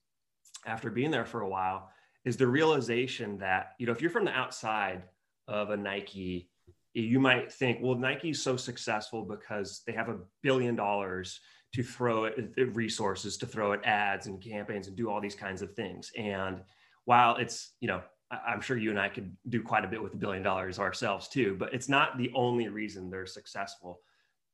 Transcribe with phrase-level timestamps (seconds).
[0.64, 1.90] after being there for a while
[2.24, 5.02] is the realization that you know if you're from the outside
[5.48, 6.48] of a Nike,
[6.94, 11.40] you might think, well, Nike's so successful because they have a billion dollars
[11.74, 12.30] to throw uh,
[12.72, 16.10] resources to throw at ads and campaigns and do all these kinds of things.
[16.16, 16.60] And
[17.06, 20.12] while it's you know i'm sure you and i could do quite a bit with
[20.12, 24.00] a billion dollars ourselves too but it's not the only reason they're successful.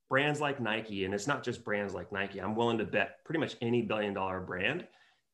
[0.09, 3.41] Brands like nike and it's not just brands like nike i'm willing to bet pretty
[3.41, 4.87] much any billion dollar brand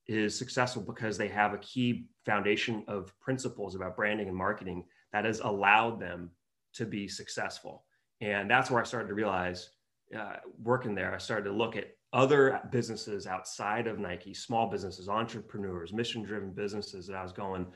[0.07, 5.25] is successful because they have a key foundation of principles about branding and marketing that
[5.25, 6.31] has allowed them
[6.73, 7.85] to be successful.
[8.21, 9.71] And that's where i started to realize
[10.17, 15.09] uh, working there, I started to look at other businesses outside of Nike, small businesses,
[15.09, 17.09] entrepreneurs, mission driven businesses.
[17.09, 17.67] And I was going,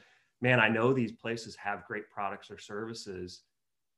[0.40, 3.42] man, I know these places have great products or services,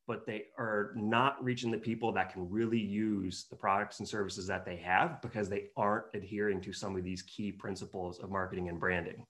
[0.07, 4.47] but they are not reaching the people that can really use the products and services
[4.49, 8.69] that they have because they aren't adhering to some of these key principles of marketing
[8.69, 9.25] and branding.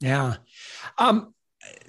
[0.00, 0.36] Yeah.
[0.96, 1.34] Um,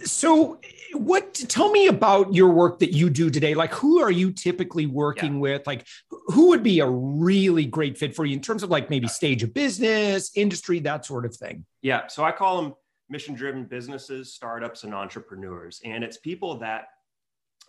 [0.03, 0.59] so
[0.94, 3.53] what tell me about your work that you do today.
[3.53, 5.40] Like who are you typically working yeah.
[5.40, 5.68] with?
[5.68, 9.07] Like who would be a really great fit for you in terms of like maybe
[9.07, 11.66] stage of business industry that sort of thing?
[11.81, 12.74] Yeah so i call them
[13.09, 16.86] mission driven businesses startups and entrepreneurs and it's people that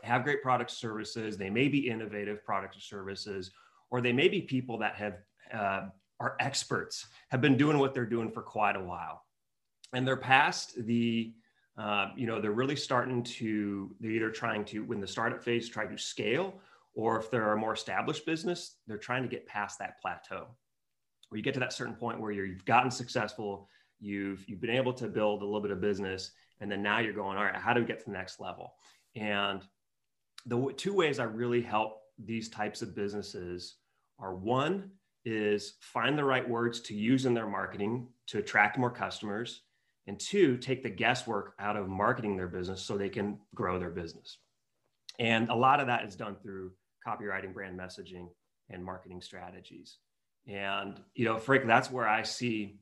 [0.03, 3.51] have great product services they may be innovative products or services
[3.91, 5.15] or they may be people that have
[5.53, 5.89] uh,
[6.21, 9.25] are experts have been doing what they're doing for quite a while.
[9.93, 11.33] And they're past the
[11.81, 15.67] uh, you know, they're really starting to, they're either trying to, when the startup phase,
[15.67, 16.61] try to scale,
[16.95, 20.47] or if they're a more established business, they're trying to get past that plateau
[21.31, 23.69] where you get to that certain point where you've gotten successful,
[23.99, 27.15] you've, you've been able to build a little bit of business, and then now you're
[27.15, 28.75] going, all right, how do we get to the next level?
[29.17, 29.63] And
[30.45, 33.77] the two ways I really help these types of businesses
[34.19, 34.91] are one
[35.25, 39.63] is find the right words to use in their marketing to attract more customers
[40.11, 43.91] and two, take the guesswork out of marketing their business so they can grow their
[43.91, 44.39] business.
[45.21, 46.73] And a lot of that is done through
[47.07, 48.27] copywriting, brand messaging,
[48.69, 49.99] and marketing strategies.
[50.49, 52.81] And, you know, Frank, that's where I see,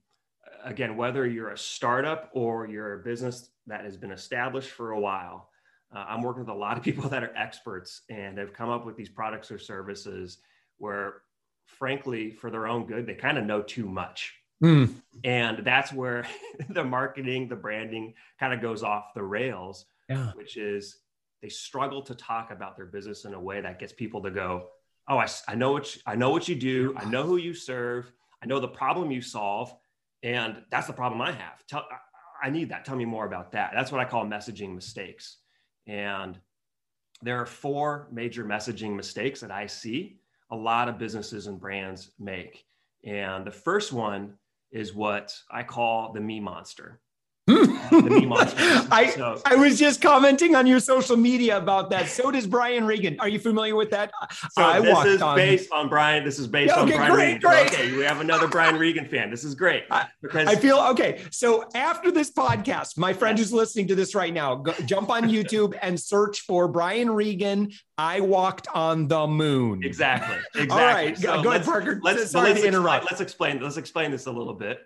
[0.65, 5.01] again, whether you're a startup or you're a business that has been established for a
[5.01, 5.51] while,
[5.95, 8.87] uh, I'm working with a lot of people that are experts and have come up
[8.87, 10.39] with these products or services
[10.79, 11.17] where,
[11.67, 14.94] frankly, for their own good, they kind of know too much Mm.
[15.25, 16.26] And that's where
[16.69, 20.32] the marketing, the branding kind of goes off the rails, yeah.
[20.34, 20.99] which is
[21.43, 24.69] they struggle to talk about their business in a way that gets people to go,
[25.08, 26.94] "Oh, I, I know what you, I know what you do.
[26.96, 28.12] I know who you serve.
[28.43, 29.75] I know the problem you solve,
[30.22, 31.66] and that's the problem I have.
[31.69, 31.87] Tell,
[32.43, 32.84] I need that.
[32.84, 33.72] Tell me more about that.
[33.75, 35.38] That's what I call messaging mistakes.
[35.87, 36.38] And
[37.22, 40.20] there are four major messaging mistakes that I see
[40.50, 42.64] a lot of businesses and brands make.
[43.05, 44.34] And the first one
[44.70, 47.00] is what I call the me monster.
[48.91, 52.09] I, so, I was just commenting on your social media about that.
[52.09, 53.19] So does Brian Regan.
[53.21, 54.12] Are you familiar with that?
[54.50, 55.35] So I this is on...
[55.35, 56.25] based on Brian.
[56.25, 57.50] This is based okay, on Brian great, Regan.
[57.50, 57.73] Great.
[57.73, 59.31] Okay, we have another Brian Regan fan.
[59.31, 59.85] This is great
[60.21, 61.23] because I feel okay.
[61.31, 65.25] So after this podcast, my friend who's listening to this right now, go, jump on
[65.25, 67.73] YouTube and search for Brian Regan.
[67.97, 69.83] I walked on the moon.
[69.85, 70.37] Exactly.
[70.55, 70.71] Exactly.
[70.71, 71.17] All right.
[71.17, 71.99] So go ahead, Parker.
[72.03, 73.06] Let's, Sorry let's, to interrupt.
[73.11, 73.61] Let's explain.
[73.61, 74.81] Let's explain this a little bit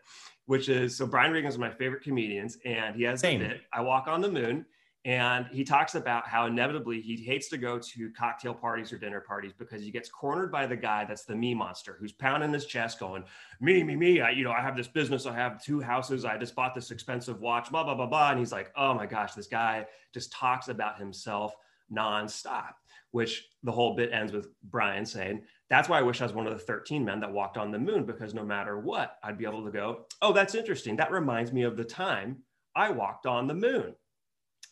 [0.47, 3.43] which is so Brian Regan is my favorite comedians, and he has Same.
[3.43, 3.61] a bit.
[3.73, 4.67] I walk on the moon,
[5.05, 9.21] and he talks about how inevitably he hates to go to cocktail parties or dinner
[9.21, 12.67] parties because he gets cornered by the guy that's the me monster who's pounding his
[12.67, 13.25] chest, going,
[13.61, 14.21] "Me, me, me!
[14.21, 15.27] I, you know, I have this business.
[15.27, 16.25] I have two houses.
[16.25, 17.71] I just bought this expensive watch.
[17.71, 20.99] Blah blah blah blah." And he's like, "Oh my gosh, this guy just talks about
[20.99, 21.55] himself
[21.93, 22.75] nonstop."
[23.11, 26.47] Which the whole bit ends with Brian saying, that's why I wish I was one
[26.47, 29.47] of the 13 men that walked on the moon because no matter what, I'd be
[29.47, 30.97] able to go, oh, that's interesting.
[30.97, 32.43] That reminds me of the time
[32.77, 33.95] I walked on the moon.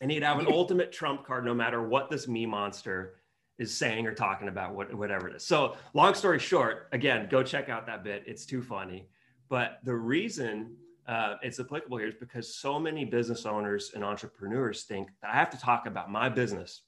[0.02, 3.14] And he'd have an ultimate trump card no matter what this me monster
[3.58, 5.42] is saying or talking about, what, whatever it is.
[5.42, 8.22] So, long story short, again, go check out that bit.
[8.26, 9.08] It's too funny.
[9.48, 10.76] But the reason
[11.08, 15.36] uh, it's applicable here is because so many business owners and entrepreneurs think that I
[15.36, 16.82] have to talk about my business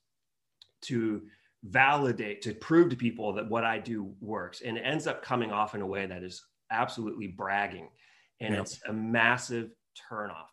[0.82, 1.22] to
[1.64, 4.62] validate to prove to people that what I do works.
[4.62, 7.88] And it ends up coming off in a way that is absolutely bragging.
[8.40, 9.70] And it's a massive
[10.10, 10.48] turnoff.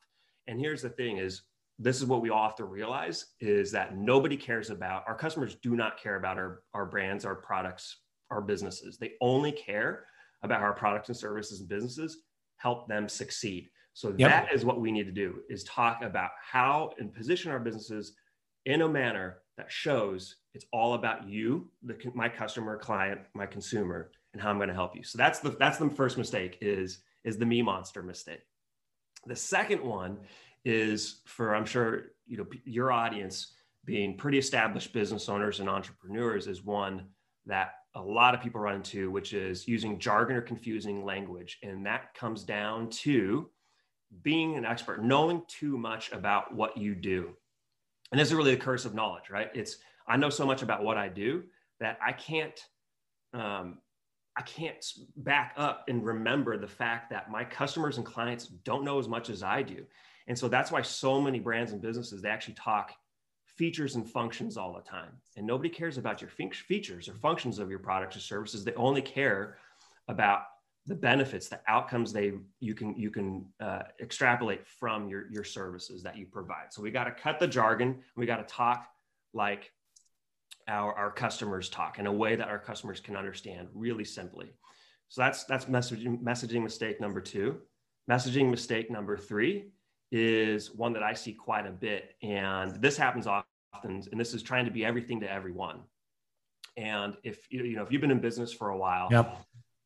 [0.47, 1.41] And here's the thing is
[1.79, 5.55] this is what we all have to realize is that nobody cares about our customers
[5.63, 8.97] do not care about our, our brands, our products, our businesses.
[8.97, 10.05] They only care
[10.43, 12.17] about our products and services and businesses
[12.57, 13.69] help them succeed.
[13.93, 14.29] So yep.
[14.29, 18.13] that is what we need to do is talk about how and position our businesses
[18.65, 24.09] in a manner that shows it's all about you, the, my customer, client, my consumer,
[24.31, 25.03] and how I'm going to help you.
[25.03, 28.39] So that's the that's the first mistake is is the me monster mistake.
[29.25, 30.19] The second one
[30.63, 33.53] is for I'm sure you know your audience
[33.85, 37.07] being pretty established business owners and entrepreneurs is one
[37.45, 41.85] that a lot of people run into, which is using jargon or confusing language, and
[41.85, 43.49] that comes down to
[44.21, 47.35] being an expert, knowing too much about what you do
[48.11, 49.49] and this is really the curse of knowledge, right?
[49.53, 49.77] It's
[50.07, 51.43] I know so much about what I do
[51.79, 52.59] that I can't
[53.33, 53.77] um,
[54.35, 54.83] I can't
[55.17, 59.29] back up and remember the fact that my customers and clients don't know as much
[59.29, 59.83] as I do.
[60.27, 62.93] And so that's why so many brands and businesses they actually talk
[63.45, 65.11] features and functions all the time.
[65.35, 68.63] And nobody cares about your features or functions of your products or services.
[68.63, 69.57] They only care
[70.07, 70.43] about
[70.89, 76.01] the benefits, the outcomes they you can you can uh, extrapolate from your your services
[76.01, 76.73] that you provide.
[76.73, 77.99] So we got to cut the jargon.
[78.17, 78.87] We got to talk
[79.31, 79.71] like
[80.67, 84.47] our our customers talk in a way that our customers can understand really simply.
[85.09, 87.59] So that's that's messaging messaging mistake number two.
[88.09, 89.69] Messaging mistake number three
[90.11, 93.45] is one that I see quite a bit, and this happens often.
[93.83, 95.81] And this is trying to be everything to everyone.
[96.77, 99.37] And if you you know if you've been in business for a while, yep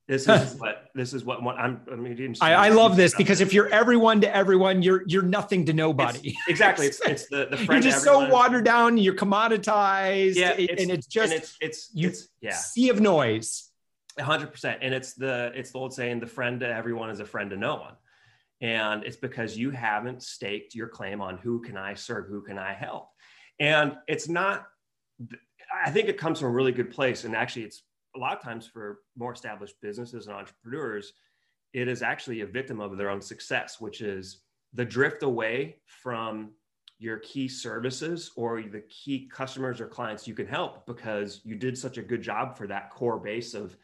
[0.07, 1.81] this is what this is what, what I'm.
[1.91, 5.65] I mean, I, I love this because if you're everyone to everyone, you're you're nothing
[5.65, 6.29] to nobody.
[6.29, 7.83] It's, exactly, it's, it's the the friend.
[7.83, 8.97] You're just so watered down.
[8.97, 10.35] You're commoditized.
[10.35, 13.69] Yeah, it's, and it's just and it's it's you it's, yeah sea of noise.
[14.19, 17.25] hundred percent, and it's the it's the old saying: the friend to everyone is a
[17.25, 17.93] friend to no one,
[18.61, 22.57] and it's because you haven't staked your claim on who can I serve, who can
[22.57, 23.07] I help,
[23.59, 24.65] and it's not.
[25.85, 27.83] I think it comes from a really good place, and actually, it's
[28.15, 31.13] a lot of times for more established businesses and entrepreneurs,
[31.73, 34.41] it is actually a victim of their own success, which is
[34.73, 36.51] the drift away from
[36.99, 41.77] your key services or the key customers or clients you can help because you did
[41.77, 43.75] such a good job for that core base of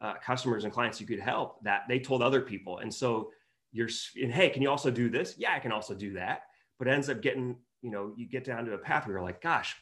[0.00, 2.78] uh, customers and clients you could help that they told other people.
[2.78, 3.30] And so
[3.72, 3.88] you're,
[4.20, 5.36] and hey, can you also do this?
[5.38, 6.42] Yeah, I can also do that.
[6.78, 9.40] But ends up getting, you know, you get down to a path where you're like,
[9.40, 9.76] gosh,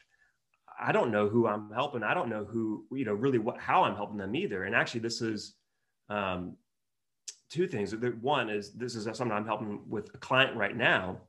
[0.83, 2.03] I don't know who I'm helping.
[2.03, 4.65] I don't know who, you know, really what, how I'm helping them either.
[4.65, 5.55] And actually, this is
[6.09, 6.57] um,
[7.49, 7.95] two things.
[8.21, 11.21] One is this is something I'm helping with a client right now.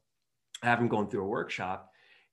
[0.63, 1.91] I have him going through a workshop,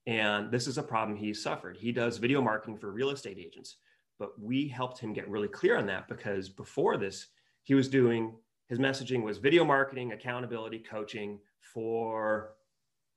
[0.07, 1.77] and this is a problem he suffered.
[1.77, 3.77] He does video marketing for real estate agents,
[4.17, 7.27] but we helped him get really clear on that because before this,
[7.63, 8.33] he was doing
[8.67, 12.53] his messaging was video marketing, accountability, coaching for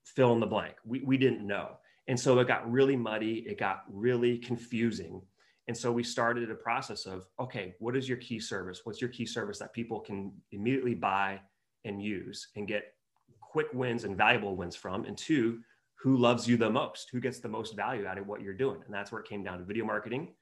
[0.04, 0.74] fill in the blank.
[0.84, 1.76] We, we didn't know.
[2.08, 5.22] And so it got really muddy, it got really confusing.
[5.68, 8.80] And so we started a process of okay, what is your key service?
[8.84, 11.40] What's your key service that people can immediately buy
[11.84, 12.94] and use and get
[13.40, 15.04] quick wins and valuable wins from?
[15.04, 15.60] And two,
[15.96, 17.08] who loves you the most?
[17.12, 18.80] Who gets the most value out of what you're doing?
[18.84, 20.34] And that's where it came down to video marketing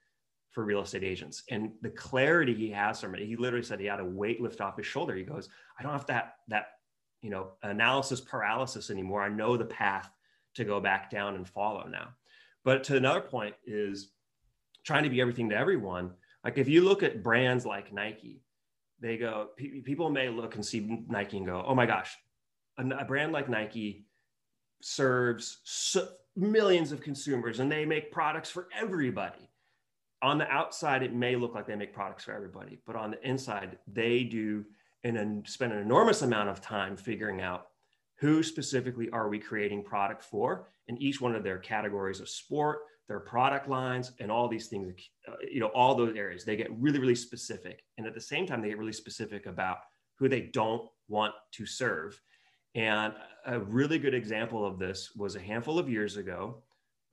[0.51, 1.43] for real estate agents.
[1.49, 4.59] And the clarity he has from it, he literally said he had a weight lift
[4.59, 5.15] off his shoulder.
[5.15, 5.47] He goes,
[5.79, 6.65] I don't have that that
[7.21, 9.23] you know analysis paralysis anymore.
[9.23, 10.11] I know the path
[10.55, 12.09] to go back down and follow now.
[12.63, 14.11] But to another point is
[14.85, 16.11] trying to be everything to everyone.
[16.43, 18.41] Like if you look at brands like Nike,
[18.99, 22.15] they go, people may look and see Nike and go, oh my gosh,
[22.77, 24.05] a, a brand like Nike
[24.81, 29.49] serves so, millions of consumers and they make products for everybody.
[30.21, 33.27] On the outside, it may look like they make products for everybody, but on the
[33.27, 34.63] inside, they do
[35.03, 37.67] and spend an enormous amount of time figuring out
[38.23, 42.79] who specifically are we creating product for in each one of their categories of sport
[43.09, 44.93] their product lines and all these things
[45.27, 46.45] uh, you know all those areas.
[46.45, 47.83] They get really really specific.
[47.97, 49.79] And at the same time they get really specific about
[50.19, 52.19] who they don't want to serve.
[52.75, 53.13] And
[53.45, 56.63] a really good example of this was a handful of years ago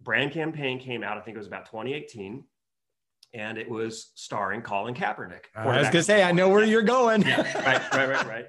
[0.03, 2.43] brand campaign came out i think it was about 2018
[3.35, 6.81] and it was starring colin kaepernick i was going to say i know where you're
[6.81, 7.21] going.
[7.21, 8.47] Yeah, right right right right.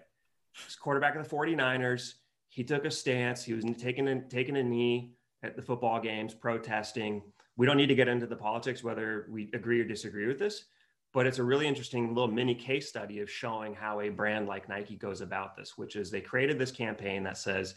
[0.54, 2.14] He's quarterback of the 49ers
[2.52, 6.34] he took a stance he was taking a, taking a knee at the football games
[6.34, 7.24] protesting.
[7.56, 10.66] We don't need to get into the politics, whether we agree or disagree with this,
[11.14, 14.68] but it's a really interesting little mini case study of showing how a brand like
[14.68, 17.74] Nike goes about this, which is they created this campaign that says,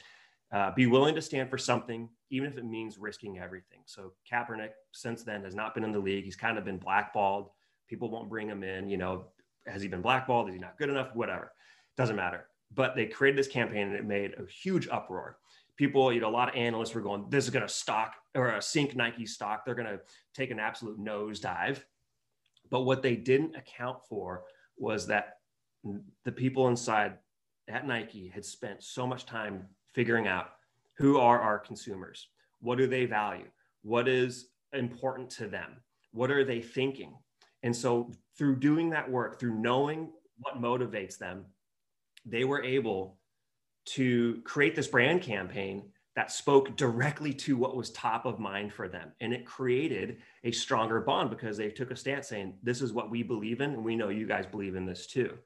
[0.53, 3.81] uh, be willing to stand for something, even if it means risking everything.
[3.87, 6.25] So Kaepernick, since then, has not been in the league.
[6.25, 7.51] He's kind of been blackballed.
[7.89, 8.89] People won't bring him in.
[8.89, 9.27] You know,
[9.67, 10.49] has he been blackballed?
[10.49, 11.15] Is he not good enough?
[11.15, 11.53] Whatever.
[11.97, 12.47] Doesn't matter.
[12.75, 15.39] But they created this campaign and it made a huge uproar
[15.77, 18.51] people, you know, a lot of analysts were going, this is going to stock or
[18.51, 19.65] a sink Nike stock.
[19.65, 20.01] They're going to
[20.35, 21.83] take an absolute nosedive.
[22.71, 24.45] But what they didn't account for
[24.77, 25.39] was that
[26.25, 27.15] the people inside
[27.69, 30.53] at Nike had spent so much time figuring out
[30.97, 32.29] who are our consumers?
[32.61, 33.47] What do they value?
[33.83, 35.77] What is important to them?
[36.13, 37.15] What are they thinking?
[37.63, 41.45] And so, through doing that work, through knowing what motivates them,
[42.25, 43.19] they were able
[43.87, 45.85] to create this brand campaign
[46.17, 49.13] that spoke directly to what was top of mind for them.
[49.21, 53.11] And it created a stronger bond because they took a stance saying, this is what
[53.11, 53.73] we believe in.
[53.73, 55.37] And we know you guys believe in this too.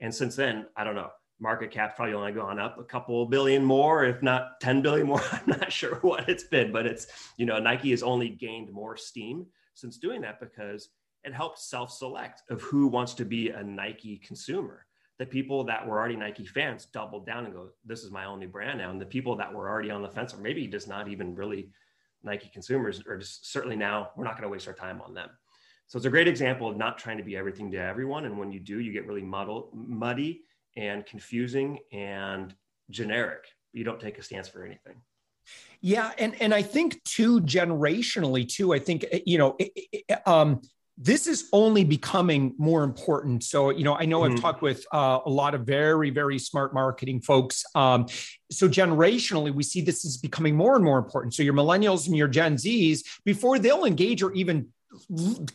[0.00, 3.62] And since then, I don't know, market cap's probably only gone up a couple billion
[3.62, 5.22] more, if not 10 billion more.
[5.32, 8.96] I'm not sure what it's been, but it's, you know, Nike has only gained more
[8.96, 10.88] steam since doing that because
[11.24, 14.85] it helped self select of who wants to be a Nike consumer
[15.18, 18.46] the people that were already Nike fans doubled down and go, this is my only
[18.46, 18.90] brand now.
[18.90, 21.70] And the people that were already on the fence, or maybe just not even really
[22.22, 25.30] Nike consumers, or just certainly now we're not going to waste our time on them.
[25.86, 28.24] So it's a great example of not trying to be everything to everyone.
[28.24, 30.42] And when you do, you get really muddled, muddy
[30.76, 32.54] and confusing and
[32.90, 33.44] generic.
[33.72, 34.96] You don't take a stance for anything.
[35.80, 38.74] Yeah, and and I think too generationally too.
[38.74, 40.60] I think eh, you know, it, it, um,
[40.98, 43.44] this is only becoming more important.
[43.44, 44.34] So, you know, I know mm-hmm.
[44.34, 47.64] I've talked with uh, a lot of very, very smart marketing folks.
[47.74, 48.06] Um,
[48.50, 51.34] so, generationally, we see this is becoming more and more important.
[51.34, 54.68] So, your millennials and your Gen Zs, before they'll engage or even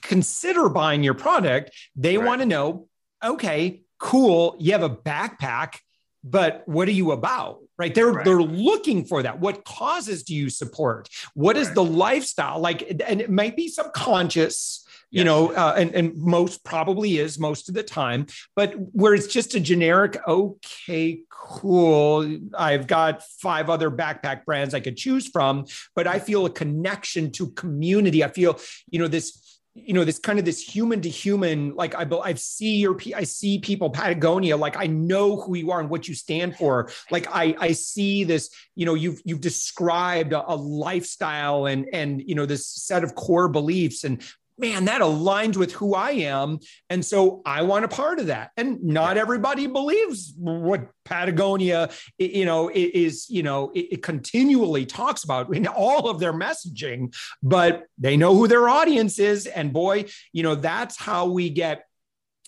[0.01, 2.27] consider buying your product, they right.
[2.27, 2.87] want to know,
[3.23, 5.79] okay, cool, you have a backpack,
[6.23, 7.59] but what are you about?
[7.81, 8.25] right they're right.
[8.25, 11.75] they're looking for that what causes do you support What is right.
[11.75, 17.17] the lifestyle like and it might be subconscious you know, uh, and, and most probably
[17.17, 18.25] is most of the time,
[18.55, 22.39] but where it's just a generic, okay, cool.
[22.57, 25.65] I've got five other backpack brands I could choose from,
[25.95, 28.23] but I feel a connection to community.
[28.23, 31.95] I feel, you know, this you know this kind of this human to human like
[31.95, 35.89] i i see your i see people patagonia like i know who you are and
[35.89, 40.51] what you stand for like i i see this you know you've you've described a,
[40.51, 44.21] a lifestyle and and you know this set of core beliefs and
[44.61, 46.59] man, that aligns with who I am.
[46.89, 48.51] And so I want a part of that.
[48.55, 51.89] And not everybody believes what Patagonia,
[52.19, 57.85] you know, is, you know, it, continually talks about in all of their messaging, but
[57.97, 59.47] they know who their audience is.
[59.47, 61.85] And boy, you know, that's how we get,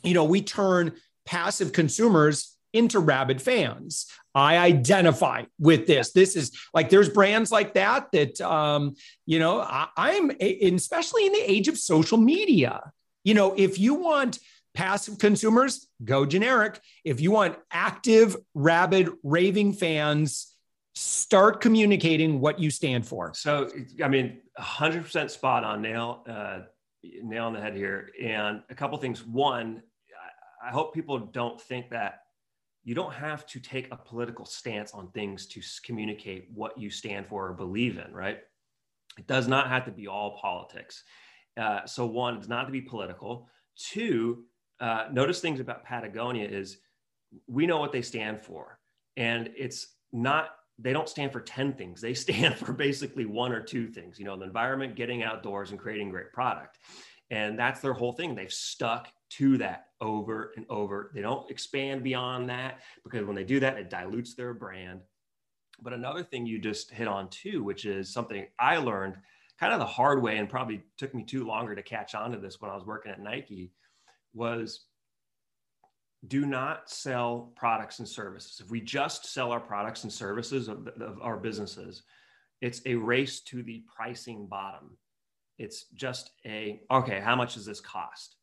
[0.04, 0.94] you know, we turn
[1.26, 4.08] passive consumers into rabid fans.
[4.36, 6.12] I identify with this.
[6.12, 11.34] This is like there's brands like that that um, you know I, I'm especially in
[11.34, 12.92] the age of social media.
[13.24, 14.40] You know, if you want
[14.74, 16.80] passive consumers, go generic.
[17.04, 20.54] If you want active, rabid, raving fans,
[20.96, 23.34] start communicating what you stand for.
[23.34, 23.70] So,
[24.04, 26.60] I mean, 100% spot on, nail, uh,
[27.04, 28.10] nail on the head here.
[28.22, 29.26] And a couple things.
[29.26, 29.82] One,
[30.64, 32.22] I hope people don't think that
[32.84, 37.26] you don't have to take a political stance on things to communicate what you stand
[37.28, 38.40] for or believe in, right?
[39.18, 41.04] It does not have to be all politics.
[41.56, 43.48] Uh, so, one, it's not to be political.
[43.78, 44.44] Two,
[44.80, 46.78] uh, notice things about Patagonia is
[47.48, 48.80] we know what they stand for.
[49.16, 52.02] And it's not they don't stand for 10 things.
[52.02, 55.80] They stand for basically one or two things, you know, the environment, getting outdoors and
[55.80, 56.80] creating great product.
[57.30, 58.36] And that's their whole thing.
[58.36, 61.10] They've stuck to that over and over.
[61.16, 65.00] They don't expand beyond that because when they do that, it dilutes their brand.
[65.82, 69.16] But another thing you just hit on too, which is something I learned
[69.60, 72.38] kind of the hard way and probably took me too longer to catch on to
[72.38, 73.72] this when I was working at Nike
[74.34, 74.86] was
[76.28, 78.62] do not sell products and services.
[78.64, 82.04] If we just sell our products and services of, of, our businesses,
[82.62, 84.98] it's a race to the pricing bottom.
[85.58, 88.38] It's just a, okay, how much does this cost?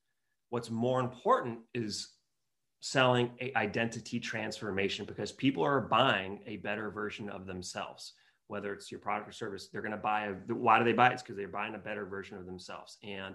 [0.50, 2.10] What's more important is
[2.80, 8.14] selling a identity transformation because people are buying a better version of themselves
[8.50, 11.08] whether it's your product or service they're going to buy a why do they buy
[11.08, 11.12] it?
[11.12, 12.98] It's because they're buying a better version of themselves.
[13.04, 13.34] And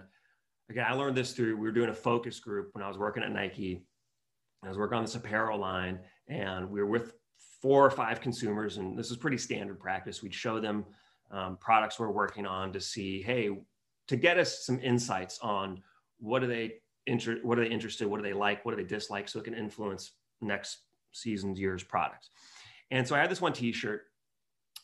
[0.68, 3.22] again i learned this through we were doing a focus group when i was working
[3.22, 3.82] at nike.
[4.62, 7.14] I was working on this apparel line and we were with
[7.62, 10.22] four or five consumers and this is pretty standard practice.
[10.22, 10.84] We'd show them
[11.30, 13.50] um, products we're working on to see, hey,
[14.08, 15.82] to get us some insights on
[16.18, 16.74] what are they
[17.06, 19.44] inter- what are they interested, what do they like, what do they dislike, so it
[19.44, 20.78] can influence next
[21.12, 22.30] season's year's products.
[22.90, 24.02] And so I had this one T-shirt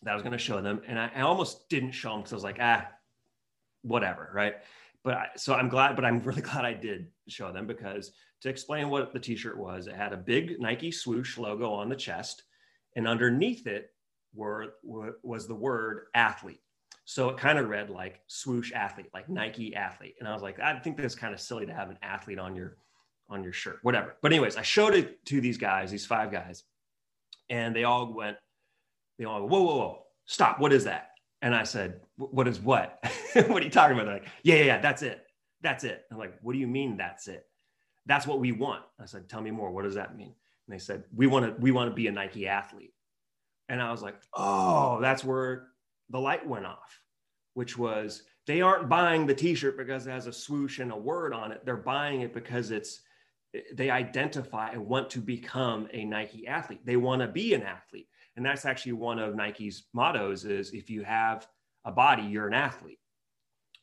[0.03, 2.33] that I was going to show them, and I, I almost didn't show them because
[2.33, 2.89] I was like, ah,
[3.83, 4.57] whatever, right?
[5.05, 8.13] But I, so I'm glad, but I'm really glad I did show them because
[8.43, 11.97] to explain what the t-shirt was, it had a big Nike swoosh logo on the
[11.97, 12.43] chest,
[12.97, 13.91] and underneath it
[14.35, 16.61] were, were was the word athlete.
[17.05, 20.15] So it kind of read like swoosh athlete, like Nike athlete.
[20.21, 22.55] And I was like, I think that's kind of silly to have an athlete on
[22.55, 22.77] your
[23.29, 24.17] on your shirt, whatever.
[24.21, 26.65] But anyways, I showed it to these guys, these five guys,
[27.49, 28.37] and they all went,
[29.19, 30.61] they all, whoa, whoa, whoa, stop!
[30.61, 31.11] What is that?
[31.41, 32.99] And I said, what is what?
[33.33, 34.07] what are you talking about?
[34.07, 35.27] They're like, yeah, yeah, yeah, that's it.
[35.61, 36.05] That's it.
[36.11, 37.47] I'm like, what do you mean that's it?
[38.07, 38.83] That's what we want.
[39.01, 39.71] I said, tell me more.
[39.71, 40.35] What does that mean?
[40.67, 42.95] And they said, we want to, we want to be a Nike athlete.
[43.69, 45.69] And I was like, oh, that's where
[46.13, 47.01] the light went off,
[47.55, 51.33] which was they aren't buying the t-shirt because it has a swoosh and a word
[51.33, 51.65] on it.
[51.65, 53.01] They're buying it because it's
[53.75, 56.85] they identify and want to become a Nike athlete.
[56.85, 58.09] They want to be an athlete.
[58.37, 61.47] And that's actually one of Nike's mottos is if you have
[61.85, 62.99] a body, you're an athlete.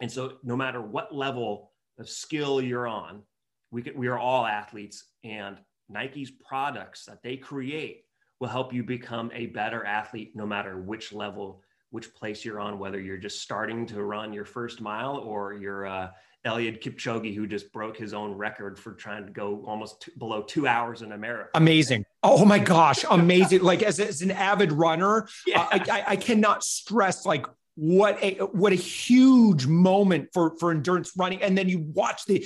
[0.02, 3.22] And so no matter what level of skill you're on,
[3.72, 8.06] we, we are all athletes and Nike's products that they create
[8.40, 11.62] will help you become a better athlete no matter which level,
[11.92, 15.88] which place you're on, whether you're just starting to run your first mile or you're
[15.88, 16.10] uh,
[16.46, 20.42] Eliud Kipchoge, who just broke his own record for trying to go almost two, below
[20.42, 21.50] two hours in America.
[21.56, 22.06] Amazing.
[22.24, 23.04] Oh my gosh.
[23.10, 23.62] Amazing.
[23.62, 25.62] like as, as an avid runner, yeah.
[25.62, 31.14] uh, I, I cannot stress like what a what a huge moment for for endurance
[31.16, 32.46] running and then you watch the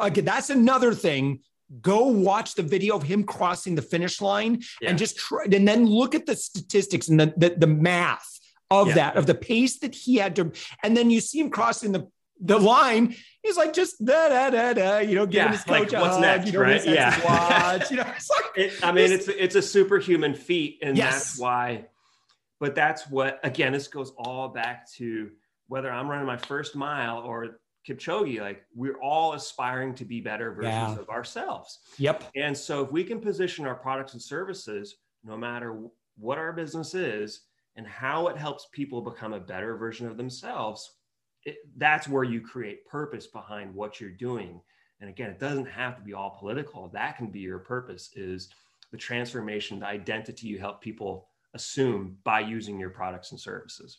[0.00, 1.40] again that's another thing
[1.82, 4.88] go watch the video of him crossing the finish line yeah.
[4.88, 8.40] and just try and then look at the statistics and the the, the math
[8.80, 8.94] of yeah.
[8.94, 10.50] that of the pace that he had to
[10.82, 12.08] and then you see him crossing the
[12.40, 15.92] the line he's like just da da da da, you know, giving yeah, his coach
[15.92, 16.84] like, what's hug, next, you know, right?
[16.84, 20.96] Yeah, watch, you know, it's like, it, I mean, it's it's a superhuman feat, and
[20.96, 21.12] yes.
[21.12, 21.86] that's why.
[22.60, 25.30] But that's what again, this goes all back to
[25.66, 27.58] whether I'm running my first mile or
[27.88, 30.98] Kipchoge, like we're all aspiring to be better versions yeah.
[30.98, 31.80] of ourselves.
[31.98, 32.30] Yep.
[32.36, 35.80] And so if we can position our products and services, no matter
[36.16, 37.40] what our business is
[37.76, 40.92] and how it helps people become a better version of themselves,
[41.44, 44.60] it, that's where you create purpose behind what you're doing.
[45.00, 46.88] And again, it doesn't have to be all political.
[46.88, 48.50] That can be your purpose is
[48.92, 53.98] the transformation, the identity you help people assume by using your products and services.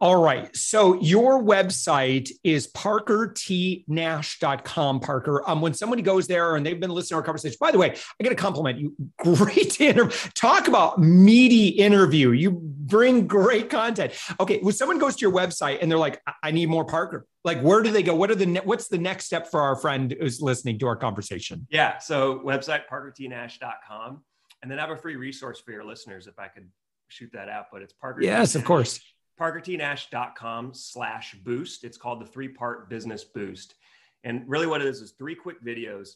[0.00, 0.56] All right.
[0.56, 5.50] So your website is parkertnash.com, Parker.
[5.50, 7.90] Um, when somebody goes there and they've been listening to our conversation, by the way,
[7.90, 8.94] I got to compliment you.
[9.18, 10.16] Great interview.
[10.34, 12.30] Talk about meaty interview.
[12.30, 14.12] You bring great content.
[14.38, 14.60] Okay.
[14.60, 17.82] When someone goes to your website and they're like, I need more Parker, like where
[17.82, 18.14] do they go?
[18.14, 20.94] What are the, ne- what's the next step for our friend who's listening to our
[20.96, 21.66] conversation?
[21.70, 21.98] Yeah.
[21.98, 24.22] So website, parkertnash.com.
[24.62, 26.68] And then I have a free resource for your listeners if I could
[27.08, 28.22] shoot that out, but it's Parker.
[28.22, 29.00] Yes, of course
[29.38, 31.84] parkertnash.com slash boost.
[31.84, 33.74] It's called the three part business boost.
[34.24, 36.14] And really what it is is three quick videos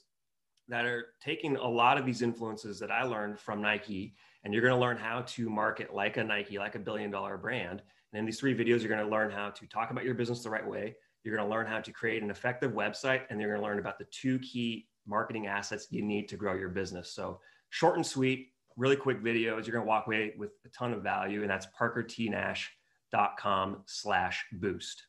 [0.68, 4.62] that are taking a lot of these influences that I learned from Nike and you're
[4.62, 7.82] going to learn how to market like a Nike, like a billion dollar brand.
[8.12, 10.42] And in these three videos, you're going to learn how to talk about your business
[10.42, 10.96] the right way.
[11.24, 13.78] You're going to learn how to create an effective website, and you're going to learn
[13.78, 17.12] about the two key marketing assets you need to grow your business.
[17.12, 19.66] So short and sweet, really quick videos.
[19.66, 21.66] You're going to walk away with a ton of value, and that's
[23.12, 25.07] parkertnash.com slash boost.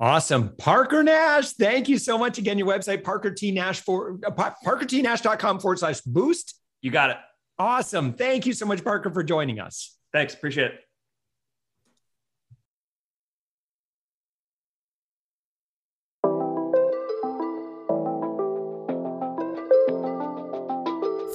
[0.00, 0.54] Awesome.
[0.56, 2.38] Parker Nash, thank you so much.
[2.38, 4.30] Again, your website, Parker T Nash for uh,
[4.64, 6.54] parkertnash.com forward slash boost.
[6.82, 7.16] You got it.
[7.58, 8.12] Awesome.
[8.12, 9.96] Thank you so much, Parker, for joining us.
[10.12, 10.34] Thanks.
[10.34, 10.87] Appreciate it.